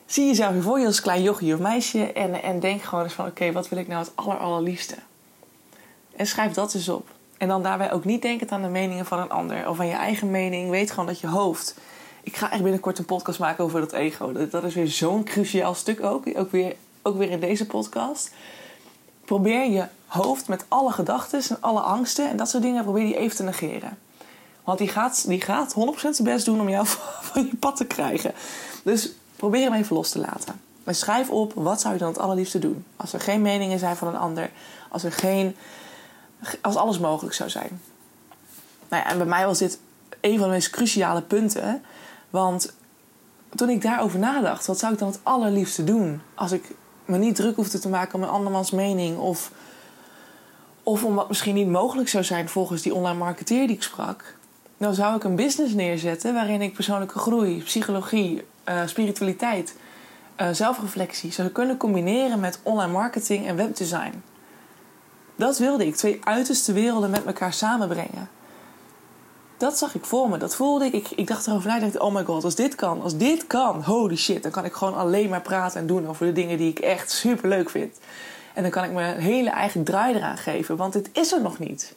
[0.07, 2.13] Zie jezelf weer voor je als klein jochie of meisje.
[2.13, 3.27] En, en denk gewoon eens van...
[3.27, 4.95] Oké, wat wil ik nou het aller, allerliefste?
[6.17, 7.09] En schrijf dat eens op.
[7.39, 9.69] En dan daarbij ook niet denken aan de meningen van een ander.
[9.69, 10.71] Of aan je eigen mening.
[10.71, 11.75] Weet gewoon dat je hoofd...
[12.25, 14.33] Ik ga echt binnenkort een podcast maken over dat ego.
[14.33, 16.25] Dat, dat is weer zo'n cruciaal stuk ook.
[16.35, 18.31] Ook weer, ook weer in deze podcast.
[19.25, 22.29] Probeer je hoofd met alle gedachten en alle angsten...
[22.29, 22.83] en dat soort dingen...
[22.83, 23.99] probeer die even te negeren.
[24.65, 26.87] Want die gaat, die gaat 100% zijn best doen om jou
[27.31, 28.33] van je pad te krijgen.
[28.83, 30.61] Dus probeer hem even los te laten.
[30.85, 32.85] Maar schrijf op, wat zou je dan het allerliefste doen?
[32.97, 34.51] Als er geen meningen zijn van een ander.
[34.89, 35.57] Als er geen...
[36.61, 37.81] Als alles mogelijk zou zijn.
[38.89, 39.79] Nou ja, en bij mij was dit
[40.21, 41.83] een van de meest cruciale punten.
[42.31, 42.75] Want
[43.55, 46.21] toen ik daarover nadacht, wat zou ik dan het allerliefste doen?
[46.35, 46.75] Als ik
[47.05, 49.19] me niet druk hoefde te maken om een andermans mening.
[49.19, 49.51] Of,
[50.83, 54.37] of om wat misschien niet mogelijk zou zijn volgens die online marketeer die ik sprak
[54.83, 59.77] dan zou ik een business neerzetten waarin ik persoonlijke groei, psychologie, uh, spiritualiteit,
[60.41, 64.23] uh, zelfreflectie zou kunnen combineren met online marketing en webdesign.
[65.37, 68.29] Dat wilde ik, twee uiterste werelden met elkaar samenbrengen.
[69.57, 71.11] Dat zag ik voor me, dat voelde ik.
[71.11, 74.17] Ik, dacht erover na, dacht, oh my god, als dit kan, als dit kan, holy
[74.17, 76.79] shit, dan kan ik gewoon alleen maar praten en doen over de dingen die ik
[76.79, 77.99] echt super leuk vind.
[78.55, 81.59] En dan kan ik mijn hele eigen draai eraan geven, want dit is er nog
[81.59, 81.95] niet.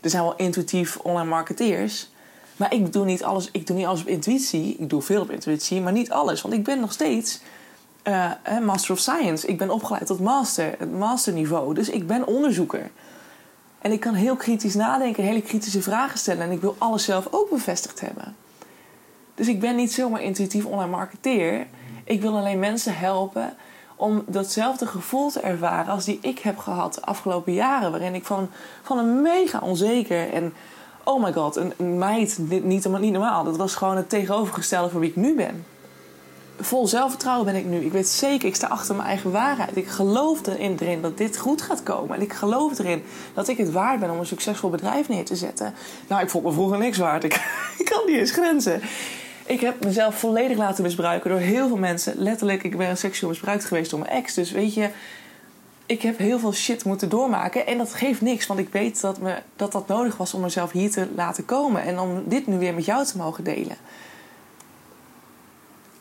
[0.00, 2.10] Er zijn wel intuïtief online marketeers,
[2.56, 4.76] maar ik doe niet alles, ik doe niet alles op intuïtie.
[4.78, 6.42] Ik doe veel op intuïtie, maar niet alles.
[6.42, 7.40] Want ik ben nog steeds
[8.04, 8.30] uh,
[8.62, 9.46] Master of Science.
[9.46, 11.74] Ik ben opgeleid tot master, het masterniveau.
[11.74, 12.90] Dus ik ben onderzoeker.
[13.78, 16.42] En ik kan heel kritisch nadenken, hele kritische vragen stellen.
[16.42, 18.36] En ik wil alles zelf ook bevestigd hebben.
[19.34, 21.66] Dus ik ben niet zomaar intuïtief online marketeer.
[22.04, 23.54] Ik wil alleen mensen helpen
[23.96, 27.90] om datzelfde gevoel te ervaren als die ik heb gehad de afgelopen jaren.
[27.90, 28.48] Waarin ik van,
[28.82, 30.52] van een mega onzeker en
[31.04, 33.44] oh my god, een, meid, niet, niet, niet normaal.
[33.44, 35.64] Dat was gewoon het tegenovergestelde van wie ik nu ben.
[36.60, 37.80] Vol zelfvertrouwen ben ik nu.
[37.80, 39.76] Ik weet zeker, ik sta achter mijn eigen waarheid.
[39.76, 42.16] Ik geloof erin, dat dit goed gaat komen.
[42.16, 43.02] En ik geloof erin
[43.34, 45.74] dat ik het waard ben om een succesvol bedrijf neer te zetten.
[46.08, 47.24] Nou, ik vond me vroeger niks waard.
[47.24, 47.34] Ik,
[47.78, 48.80] ik kan niet eens grenzen.
[49.46, 52.14] Ik heb mezelf volledig laten misbruiken door heel veel mensen.
[52.16, 54.34] Letterlijk, ik ben seksueel misbruikt geweest door mijn ex.
[54.34, 54.90] Dus weet je,
[55.86, 57.66] ik heb heel veel shit moeten doormaken.
[57.66, 60.72] En dat geeft niks, want ik weet dat, me, dat dat nodig was om mezelf
[60.72, 61.82] hier te laten komen.
[61.82, 63.76] En om dit nu weer met jou te mogen delen.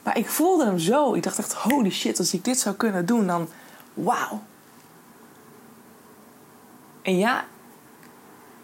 [0.03, 1.13] Maar ik voelde hem zo.
[1.13, 3.47] Ik dacht echt, holy shit, als ik dit zou kunnen doen, dan
[3.93, 4.41] wauw.
[7.01, 7.45] En ja,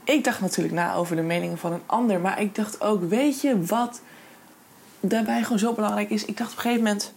[0.04, 2.20] ik dacht natuurlijk na over de meningen van een ander.
[2.20, 4.02] Maar ik dacht ook, weet je wat
[5.00, 6.26] daarbij gewoon zo belangrijk is?
[6.26, 7.14] Ik dacht op een gegeven moment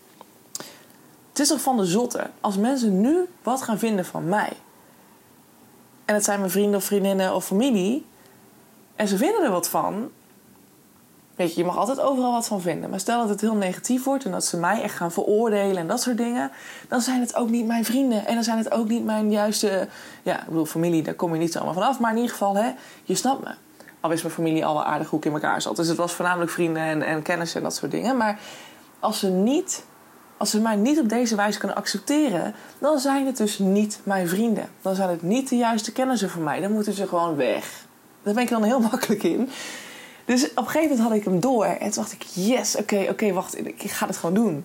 [1.32, 4.52] het is toch van de zotte als mensen nu wat gaan vinden van mij.
[6.04, 8.06] En het zijn mijn vrienden of vriendinnen of familie.
[8.96, 10.10] En ze vinden er wat van.
[11.36, 12.90] Weet je, je mag altijd overal wat van vinden.
[12.90, 15.86] Maar stel dat het heel negatief wordt en dat ze mij echt gaan veroordelen en
[15.86, 16.50] dat soort dingen.
[16.88, 18.26] Dan zijn het ook niet mijn vrienden.
[18.26, 19.88] En dan zijn het ook niet mijn juiste.
[20.22, 22.00] Ja, ik bedoel, familie, daar kom je niet zomaar vanaf.
[22.00, 22.70] Maar in ieder geval, hè,
[23.02, 23.54] je snapt me.
[24.00, 25.76] Al is mijn familie al wel aardig hoe ik in elkaar zat.
[25.76, 28.16] Dus het was voornamelijk vrienden en, en kennissen en dat soort dingen.
[28.16, 28.38] Maar
[29.00, 29.84] als ze niet
[30.42, 34.28] als ze mij niet op deze wijze kunnen accepteren, dan zijn het dus niet mijn
[34.28, 34.68] vrienden.
[34.80, 36.60] Dan zijn het niet de juiste kennissen voor mij.
[36.60, 37.84] Dan moeten ze gewoon weg.
[38.22, 39.50] Daar ben ik dan heel makkelijk in.
[40.24, 41.64] Dus op een gegeven moment had ik hem door.
[41.64, 44.64] En toen dacht ik, yes, oké, oké, wacht, ik ga het gewoon doen.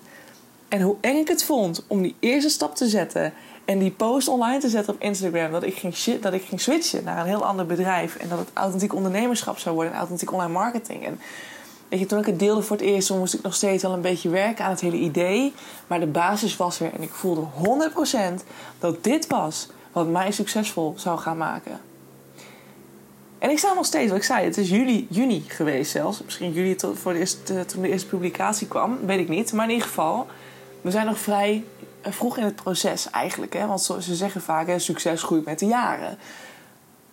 [0.68, 3.34] En hoe eng ik het vond om die eerste stap te zetten
[3.66, 6.62] en die post online te zetten op Instagram, dat ik ging, shit, dat ik ging
[6.62, 10.32] switchen naar een heel ander bedrijf en dat het authentiek ondernemerschap zou worden en authentiek
[10.32, 11.06] online marketing.
[11.06, 11.20] En
[11.90, 14.02] Weet je, toen ik het deelde voor het eerst, moest ik nog steeds al een
[14.02, 15.54] beetje werken aan het hele idee.
[15.88, 17.46] Maar de basis was er en ik voelde
[18.40, 18.44] 100%
[18.80, 21.80] dat dit was wat mij succesvol zou gaan maken.
[23.40, 26.24] En ik sta nog steeds, wat ik zei, het is juli, juni geweest zelfs.
[26.24, 29.54] Misschien juli voor de eerste, toen de eerste publicatie kwam, weet ik niet.
[29.54, 30.28] Maar in ieder geval,
[30.82, 31.64] we zijn nog vrij
[32.02, 33.54] vroeg in het proces eigenlijk.
[33.54, 33.68] Hè?
[33.68, 36.18] Want ze zeggen vaak, hè, succes groeit met de jaren.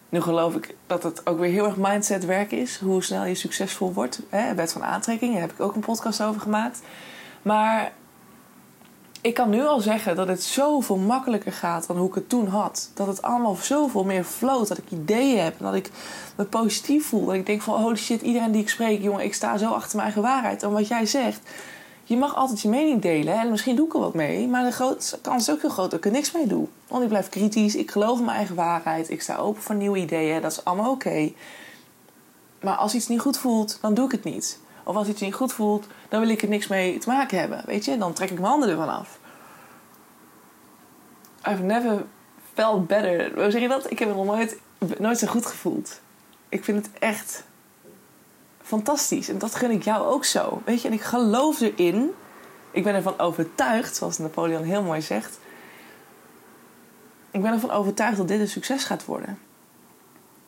[0.09, 2.79] Nu geloof ik dat het ook weer heel erg mindset werk is.
[2.79, 4.21] Hoe snel je succesvol wordt.
[4.29, 4.55] Hè?
[4.55, 6.83] Wet van aantrekking, daar heb ik ook een podcast over gemaakt.
[7.43, 7.93] Maar
[9.25, 12.47] ik kan nu al zeggen dat het zoveel makkelijker gaat dan hoe ik het toen
[12.47, 12.91] had.
[12.95, 14.69] Dat het allemaal zoveel meer float.
[14.69, 15.59] Dat ik ideeën heb.
[15.59, 15.91] Dat ik
[16.37, 17.25] me positief voel.
[17.25, 19.97] Dat ik denk van holy shit, iedereen die ik spreek, jongen, ik sta zo achter
[19.97, 20.63] mijn eigen waarheid.
[20.63, 21.41] En wat jij zegt,
[22.05, 23.41] je mag altijd je mening delen.
[23.41, 24.49] En misschien doe ik er wat mee.
[24.49, 26.67] Maar de kans is ook heel groot dat ik er niks mee doe.
[26.89, 27.77] Want ik blijf kritisch.
[27.77, 29.11] Ik geloof in mijn eigen waarheid.
[29.11, 30.43] Ik sta open voor nieuwe ideeën.
[30.43, 31.33] Dat is allemaal oké.
[32.61, 34.59] Maar als iets niet goed voelt, dan doe ik het niet.
[34.85, 37.63] Of als iets niet goed voelt, dan wil ik er niks mee te maken hebben.
[37.67, 39.19] Weet je, dan trek ik mijn handen ervan af.
[41.49, 42.05] I've never
[42.53, 43.33] felt better.
[43.35, 43.91] Hoe zeg je dat?
[43.91, 44.59] Ik heb me nooit,
[44.99, 46.01] nooit zo goed gevoeld.
[46.49, 47.45] Ik vind het echt
[48.63, 49.29] fantastisch.
[49.29, 50.63] En dat gun ik jou ook zo.
[50.65, 52.11] Weet je, en ik geloof erin.
[52.71, 55.39] Ik ben ervan overtuigd, zoals Napoleon heel mooi zegt.
[57.31, 59.39] Ik ben ervan overtuigd dat dit een succes gaat worden.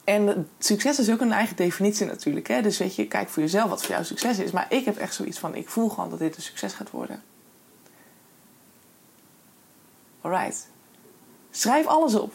[0.06, 2.48] En succes is ook een eigen definitie natuurlijk.
[2.48, 2.62] Hè?
[2.62, 4.50] Dus weet je, kijk voor jezelf wat voor jou succes is.
[4.50, 7.22] Maar ik heb echt zoiets van, ik voel gewoon dat dit een succes gaat worden.
[10.20, 10.68] Alright.
[11.50, 12.32] Schrijf alles op.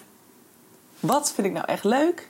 [0.99, 2.29] Wat vind ik nou echt leuk?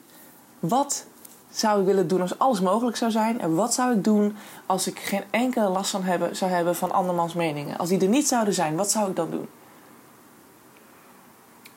[0.60, 1.06] Wat
[1.50, 3.42] zou ik willen doen als alles mogelijk zou zijn?
[3.42, 6.92] En wat zou ik doen als ik geen enkele last van hebben, zou hebben van
[6.92, 7.78] andermans meningen?
[7.78, 9.48] Als die er niet zouden zijn, wat zou ik dan doen?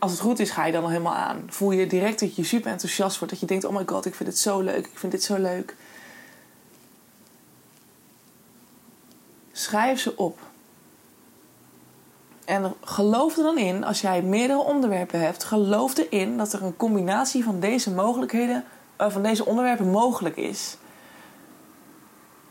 [0.05, 1.43] Als het goed is, ga je dan al helemaal aan.
[1.47, 3.33] Voel je direct dat je super enthousiast wordt.
[3.33, 4.87] Dat je denkt, oh my god, ik vind dit zo leuk.
[4.87, 5.77] Ik vind dit zo leuk.
[9.53, 10.39] Schrijf ze op.
[12.45, 16.77] En geloof er dan in, als jij meerdere onderwerpen hebt, geloof erin dat er een
[16.77, 18.65] combinatie van deze mogelijkheden,
[19.01, 20.77] uh, van deze onderwerpen mogelijk is.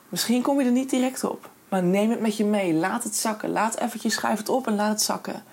[0.09, 2.73] Misschien kom je er niet direct op, maar neem het met je mee.
[2.73, 3.49] Laat het zakken.
[3.49, 5.43] Laat eventjes, schrijf het op en laat het zakken.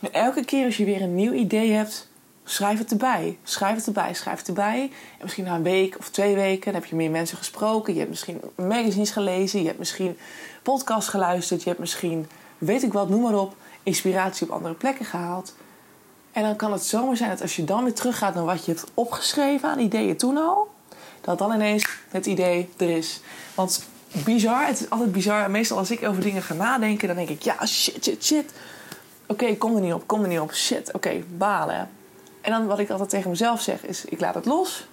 [0.00, 2.08] En elke keer als je weer een nieuw idee hebt,
[2.44, 3.38] schrijf het erbij.
[3.42, 4.80] Schrijf het erbij, schrijf het erbij.
[4.82, 7.92] En misschien na een week of twee weken dan heb je meer mensen gesproken.
[7.92, 9.60] Je hebt misschien magazines gelezen.
[9.60, 10.18] Je hebt misschien
[10.62, 11.62] podcasts geluisterd.
[11.62, 12.26] Je hebt misschien
[12.58, 15.54] weet ik wat, noem maar op, inspiratie op andere plekken gehaald.
[16.32, 18.72] En dan kan het zomaar zijn dat als je dan weer teruggaat naar wat je
[18.72, 20.68] hebt opgeschreven aan ideeën toen al,
[21.20, 23.20] dat dan ineens het idee er is.
[23.54, 23.84] Want
[24.24, 25.50] bizar, het is altijd bizar.
[25.50, 28.52] Meestal als ik over dingen ga nadenken, dan denk ik, ja, shit, shit, shit.
[29.26, 30.54] Oké, kom er niet op, kom er niet op.
[30.54, 31.88] Shit, oké, balen.
[32.40, 34.86] En dan wat ik altijd tegen mezelf zeg is, ik laat het los.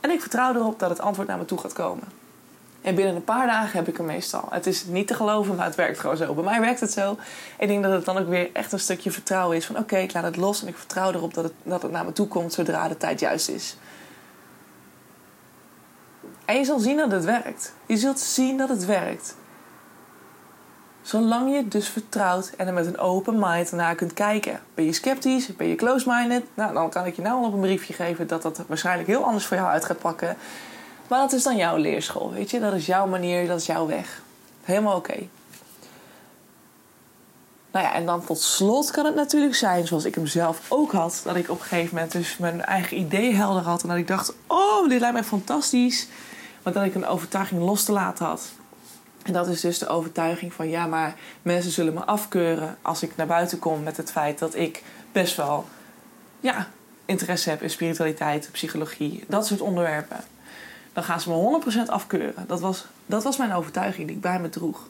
[0.00, 2.04] En ik vertrouw erop dat het antwoord naar me toe gaat komen.
[2.80, 4.46] En binnen een paar dagen heb ik hem meestal.
[4.50, 6.34] Het is niet te geloven, maar het werkt gewoon zo.
[6.34, 7.16] Bij mij werkt het zo.
[7.58, 9.66] Ik denk dat het dan ook weer echt een stukje vertrouwen is.
[9.66, 12.04] Van oké, ik laat het los en ik vertrouw erop dat het, dat het naar
[12.04, 13.76] me toe komt zodra de tijd juist is.
[16.44, 17.74] En je zult zien dat het werkt.
[17.86, 19.36] Je zult zien dat het werkt.
[21.08, 24.60] Zolang je dus vertrouwt en er met een open mind naar kunt kijken.
[24.74, 25.56] Ben je sceptisch?
[25.56, 26.44] Ben je close-minded?
[26.54, 29.24] Nou, dan kan ik je nou al op een briefje geven dat dat waarschijnlijk heel
[29.24, 30.36] anders voor jou uit gaat pakken
[31.08, 32.60] maar dat is dan jouw leerschool, weet je?
[32.60, 34.22] Dat is jouw manier, dat is jouw weg.
[34.62, 35.16] Helemaal oké.
[37.70, 40.92] Nou ja, en dan tot slot kan het natuurlijk zijn, zoals ik hem zelf ook
[40.92, 43.82] had, dat ik op een gegeven moment dus mijn eigen idee helder had.
[43.82, 46.08] En dat ik dacht, oh, dit lijkt mij fantastisch.
[46.62, 48.42] Maar dat ik een overtuiging los te laten had.
[49.28, 53.16] En dat is dus de overtuiging van, ja, maar mensen zullen me afkeuren als ik
[53.16, 55.68] naar buiten kom met het feit dat ik best wel,
[56.40, 56.68] ja,
[57.04, 60.24] interesse heb in spiritualiteit, psychologie, dat soort onderwerpen
[60.98, 62.44] dan gaan ze me 100% afkeuren.
[62.46, 64.88] Dat was, dat was mijn overtuiging die ik bij me droeg.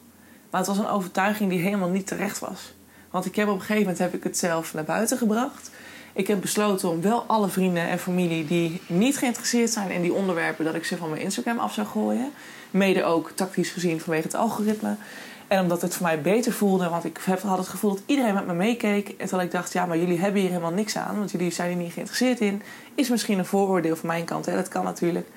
[0.50, 2.74] Maar het was een overtuiging die helemaal niet terecht was.
[3.10, 5.70] Want ik heb op een gegeven moment heb ik het zelf naar buiten gebracht.
[6.12, 10.12] Ik heb besloten om wel alle vrienden en familie die niet geïnteresseerd zijn in die
[10.12, 12.32] onderwerpen, dat ik ze van mijn Instagram af zou gooien.
[12.70, 14.96] Mede ook tactisch gezien vanwege het algoritme.
[15.48, 18.46] En omdat het voor mij beter voelde, want ik had het gevoel dat iedereen met
[18.46, 19.08] me meekeek.
[19.08, 21.68] En terwijl ik dacht, ja, maar jullie hebben hier helemaal niks aan, want jullie zijn
[21.68, 22.62] hier niet geïnteresseerd in.
[22.94, 24.54] Is misschien een vooroordeel van mijn kant, hè?
[24.54, 25.28] dat kan natuurlijk.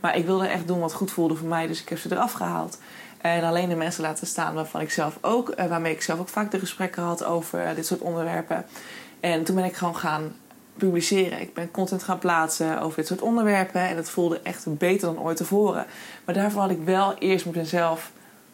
[0.00, 2.32] Maar ik wilde echt doen wat goed voelde voor mij, dus ik heb ze eraf
[2.32, 2.78] gehaald.
[3.20, 6.28] En alleen de mensen laten staan waarvan ik zelf ook, eh, waarmee ik zelf ook
[6.28, 8.64] vaak de gesprekken had over eh, dit soort onderwerpen.
[9.20, 10.34] En toen ben ik gewoon gaan
[10.78, 11.40] publiceren.
[11.40, 13.80] Ik ben content gaan plaatsen over dit soort onderwerpen.
[13.80, 15.86] En het voelde echt beter dan ooit tevoren.
[16.24, 18.10] Maar daarvoor had ik wel eerst met mezelf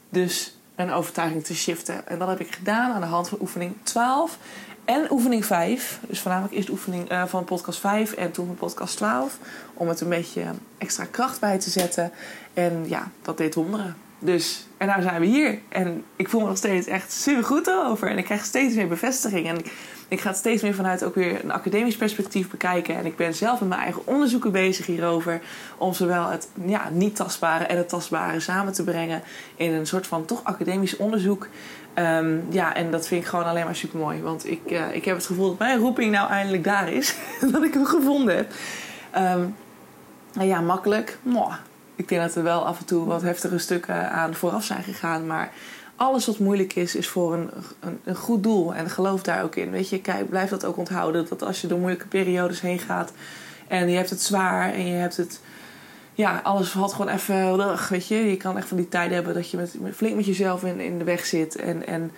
[0.09, 2.09] dus een overtuiging te shiften.
[2.09, 4.39] En dat heb ik gedaan aan de hand van oefening 12.
[4.85, 6.01] En oefening 5.
[6.09, 9.39] Dus voornamelijk eerst oefening uh, van podcast 5 en toen van podcast 12.
[9.75, 10.45] Om het een beetje
[10.79, 12.13] extra kracht bij te zetten.
[12.55, 13.97] En ja, dat deed wonderen.
[14.19, 15.59] Dus, en nou zijn we hier.
[15.69, 18.09] En ik voel me nog steeds echt super goed erover.
[18.09, 19.49] En ik krijg steeds meer bevestiging.
[19.49, 19.73] En ik,
[20.09, 22.97] ik ga steeds meer vanuit ook weer een academisch perspectief bekijken.
[22.97, 25.41] En ik ben zelf met mijn eigen onderzoeken bezig hierover.
[25.79, 29.23] Om zowel het ja, niet tastbare en het tastbare samen te brengen.
[29.57, 31.49] In een soort van toch academisch onderzoek.
[31.95, 34.23] Um, ja, en dat vind ik gewoon alleen maar super mooi.
[34.23, 37.15] Want ik, uh, ik heb het gevoel dat mijn roeping nou eindelijk daar is.
[37.53, 38.53] dat ik hem gevonden heb.
[39.17, 39.55] Um,
[40.41, 41.19] ja, makkelijk.
[41.97, 45.27] Ik denk dat er wel af en toe wat heftige stukken aan vooraf zijn gegaan.
[45.27, 45.53] Maar
[45.97, 48.75] alles wat moeilijk is, is voor een, een, een, goed doel.
[48.75, 49.71] En geloof daar ook in.
[49.71, 51.27] Weet je, kijk, blijf dat ook onthouden.
[51.29, 53.13] Dat als je door moeilijke periodes heen gaat
[53.69, 55.41] en je hebt het zwaar en je hebt het.
[56.15, 57.79] Ja, alles valt gewoon even.
[57.89, 60.65] Weet je, je kan echt van die tijd hebben dat je met, flink met jezelf
[60.65, 61.57] in, in de weg zit.
[61.57, 62.13] En, en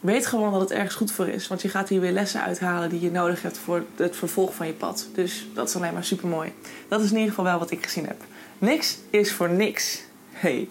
[0.00, 1.48] weet gewoon dat het ergens goed voor is.
[1.48, 4.66] Want je gaat hier weer lessen uithalen die je nodig hebt voor het vervolg van
[4.66, 5.08] je pad.
[5.14, 6.52] Dus dat is alleen maar super mooi.
[6.88, 8.24] Dat is in ieder geval wel wat ik gezien heb.
[8.58, 10.02] Niks is voor niks.
[10.32, 10.68] Hey.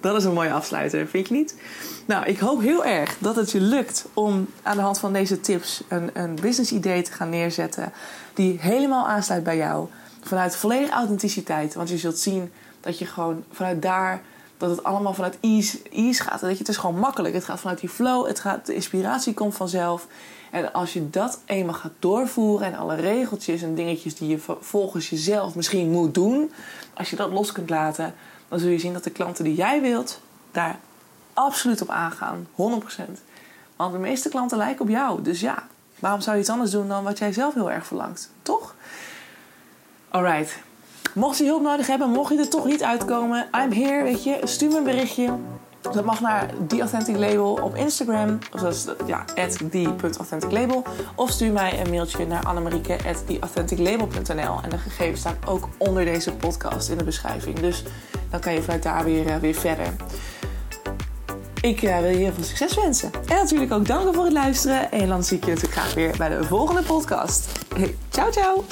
[0.00, 1.54] Dat is een mooie afsluiter, vind je niet?
[2.06, 5.40] Nou, ik hoop heel erg dat het je lukt om aan de hand van deze
[5.40, 7.92] tips een, een business idee te gaan neerzetten
[8.34, 9.88] die helemaal aansluit bij jou.
[10.20, 11.74] Vanuit volledige authenticiteit.
[11.74, 14.22] Want je zult zien dat je gewoon vanuit daar,
[14.56, 16.40] dat het allemaal vanuit ease, ease gaat.
[16.40, 17.34] Dat je, het is gewoon makkelijk.
[17.34, 20.06] Het gaat vanuit die flow, het gaat, de inspiratie komt vanzelf.
[20.50, 25.10] En als je dat eenmaal gaat doorvoeren en alle regeltjes en dingetjes die je volgens
[25.10, 26.52] jezelf misschien moet doen,
[26.94, 28.14] als je dat los kunt laten,
[28.48, 30.78] dan zul je zien dat de klanten die jij wilt daar
[31.34, 32.46] absoluut op aangaan.
[32.52, 32.54] 100%.
[33.76, 35.22] Want de meeste klanten lijken op jou.
[35.22, 35.66] Dus ja,
[35.98, 38.30] waarom zou je iets anders doen dan wat jij zelf heel erg verlangt?
[38.42, 38.74] Toch?
[40.08, 40.58] Alright.
[41.14, 44.40] Mocht je hulp nodig hebben, mocht je er toch niet uitkomen, I'm here, weet je.
[44.42, 45.34] Stuur me een berichtje.
[45.92, 48.38] Dat mag naar The Authentic Label op Instagram.
[48.52, 49.24] Of dat ja.
[51.14, 54.60] Of stuur mij een mailtje naar annemarieke.theauthenticlabel.nl.
[54.62, 57.58] En de gegevens staan ook onder deze podcast in de beschrijving.
[57.58, 57.82] Dus
[58.30, 59.86] dan kan je vanuit daar weer, uh, weer verder.
[61.60, 63.10] Ik uh, wil je heel veel succes wensen.
[63.12, 64.92] En natuurlijk ook danken voor het luisteren.
[64.92, 67.48] En dan zie ik je natuurlijk graag weer bij de volgende podcast.
[68.10, 68.64] Ciao, ciao.